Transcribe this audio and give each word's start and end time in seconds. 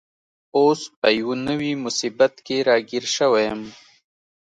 اوس 0.57 0.81
په 0.99 1.07
یوه 1.19 1.35
نوي 1.47 1.71
مصیبت 1.85 2.33
کي 2.45 2.57
راګیر 2.69 3.05
شوی 3.15 3.43
یم. 3.49 3.61